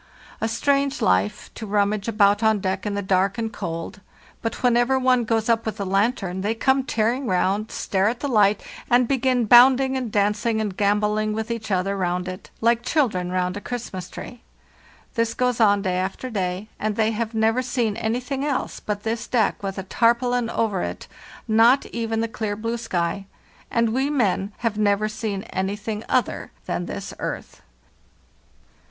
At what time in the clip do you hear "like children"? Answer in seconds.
12.61-13.31